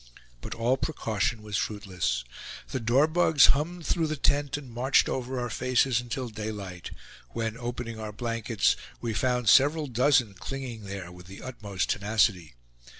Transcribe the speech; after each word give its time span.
But 0.41 0.55
all 0.55 0.77
precaution 0.77 1.43
was 1.43 1.57
fruitless. 1.57 2.23
The 2.69 2.79
dorbugs 2.79 3.49
hummed 3.49 3.85
through 3.85 4.07
the 4.07 4.15
tent, 4.15 4.57
and 4.57 4.73
marched 4.73 5.07
over 5.07 5.39
our 5.39 5.51
faces 5.51 6.01
until 6.01 6.27
day 6.29 6.51
light; 6.51 6.89
when, 7.33 7.55
opening 7.55 7.99
our 7.99 8.11
blankets, 8.11 8.75
we 8.99 9.13
found 9.13 9.47
several 9.47 9.85
dozen 9.85 10.33
clinging 10.33 10.85
there 10.85 11.11
with 11.11 11.27
the 11.27 11.43
utmost 11.43 11.91
tenacity. 11.91 12.55